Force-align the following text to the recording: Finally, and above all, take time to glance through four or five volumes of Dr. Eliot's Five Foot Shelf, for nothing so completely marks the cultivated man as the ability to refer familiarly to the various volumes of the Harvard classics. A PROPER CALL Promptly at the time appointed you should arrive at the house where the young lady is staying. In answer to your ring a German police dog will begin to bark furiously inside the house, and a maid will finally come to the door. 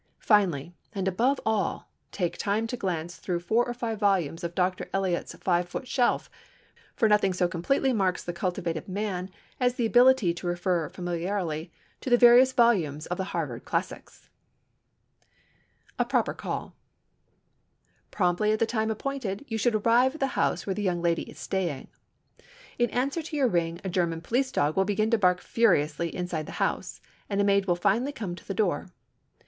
Finally, 0.17 0.73
and 0.93 1.07
above 1.07 1.39
all, 1.45 1.91
take 2.11 2.35
time 2.35 2.65
to 2.65 2.75
glance 2.75 3.17
through 3.17 3.39
four 3.39 3.63
or 3.67 3.73
five 3.75 3.99
volumes 3.99 4.43
of 4.43 4.55
Dr. 4.55 4.89
Eliot's 4.93 5.35
Five 5.35 5.69
Foot 5.69 5.87
Shelf, 5.87 6.27
for 6.95 7.07
nothing 7.07 7.33
so 7.33 7.47
completely 7.47 7.93
marks 7.93 8.23
the 8.23 8.33
cultivated 8.33 8.87
man 8.87 9.29
as 9.59 9.75
the 9.75 9.85
ability 9.85 10.33
to 10.33 10.47
refer 10.47 10.89
familiarly 10.89 11.71
to 11.99 12.09
the 12.09 12.17
various 12.17 12.51
volumes 12.51 13.05
of 13.05 13.17
the 13.19 13.25
Harvard 13.25 13.63
classics. 13.63 14.27
A 15.99 16.05
PROPER 16.05 16.33
CALL 16.33 16.75
Promptly 18.09 18.51
at 18.53 18.57
the 18.57 18.65
time 18.65 18.89
appointed 18.89 19.45
you 19.47 19.59
should 19.59 19.75
arrive 19.75 20.15
at 20.15 20.19
the 20.19 20.33
house 20.33 20.65
where 20.65 20.73
the 20.73 20.81
young 20.81 21.03
lady 21.03 21.29
is 21.29 21.37
staying. 21.37 21.89
In 22.79 22.89
answer 22.89 23.21
to 23.21 23.35
your 23.37 23.47
ring 23.47 23.79
a 23.83 23.87
German 23.89 24.21
police 24.21 24.51
dog 24.51 24.75
will 24.75 24.83
begin 24.83 25.11
to 25.11 25.19
bark 25.19 25.41
furiously 25.41 26.09
inside 26.15 26.47
the 26.47 26.53
house, 26.53 27.01
and 27.29 27.39
a 27.39 27.43
maid 27.43 27.67
will 27.67 27.75
finally 27.75 28.11
come 28.11 28.33
to 28.33 28.47
the 28.47 28.55
door. 28.55 28.89